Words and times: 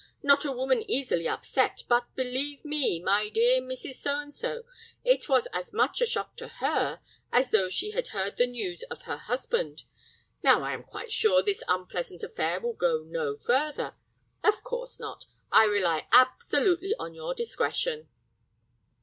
Not 0.23 0.45
a 0.45 0.51
woman 0.51 0.81
easily 0.89 1.27
upset, 1.27 1.83
but, 1.87 2.07
believe 2.15 2.65
me, 2.65 2.99
my 2.99 3.29
dear 3.29 3.61
Mrs. 3.61 3.97
So 3.97 4.17
and 4.19 4.33
So, 4.33 4.63
it 5.03 5.29
was 5.29 5.47
as 5.53 5.71
much 5.73 6.01
a 6.01 6.07
shock 6.07 6.35
to 6.37 6.47
her 6.47 6.99
as 7.31 7.51
though 7.51 7.69
she 7.69 7.91
had 7.91 8.07
heard 8.07 8.35
bad 8.35 8.49
news 8.49 8.81
of 8.89 9.03
her 9.03 9.17
husband. 9.17 9.83
Now, 10.41 10.63
I 10.63 10.73
am 10.73 10.81
quite 10.81 11.11
sure 11.11 11.43
this 11.43 11.61
unpleasant 11.67 12.23
affair 12.23 12.59
will 12.59 12.73
go 12.73 13.03
no 13.03 13.37
further. 13.37 13.93
Of 14.43 14.63
course 14.63 14.99
not. 14.99 15.27
I 15.51 15.65
rely 15.65 16.07
absolutely 16.11 16.95
on 16.97 17.13
your 17.13 17.35
discretion." 17.35 18.07